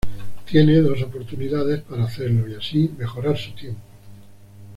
[0.49, 3.81] Tienen dos oportunidades para hacerlo y así mejorar su tiempo.